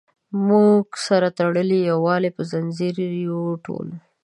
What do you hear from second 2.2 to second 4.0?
په زنځیر یو ټول.